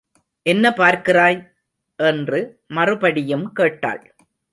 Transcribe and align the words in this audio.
என்ன 0.45 0.69
பார்க்கிறாய்? 0.69 1.37
என்று 1.99 2.39
மறுபடியும் 2.67 3.51
கேட்டாள். 3.51 4.15